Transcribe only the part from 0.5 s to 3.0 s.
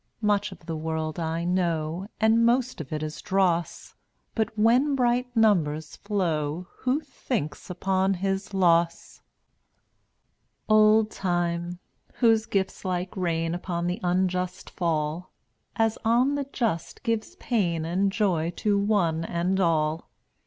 of the world I know And most of